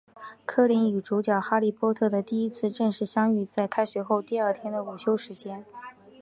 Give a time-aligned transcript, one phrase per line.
[0.47, 5.63] 柯林与主角哈利波特的第一次正式相遇在开学后第二天的午休时间。